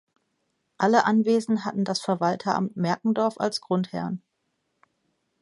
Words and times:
Alle 0.79 1.05
Anwesen 1.05 1.63
hatten 1.63 1.85
das 1.85 1.99
Verwalteramt 2.01 2.75
Merkendorf 2.75 3.39
als 3.39 3.61
Grundherrn. 3.61 4.23